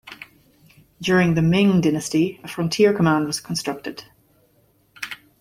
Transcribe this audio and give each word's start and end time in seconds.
During 0.99 1.35
the 1.35 1.43
Ming 1.43 1.79
Dynasty, 1.79 2.39
a 2.43 2.47
frontier 2.47 2.91
command 2.91 3.27
was 3.27 3.39
constructed. 3.39 4.05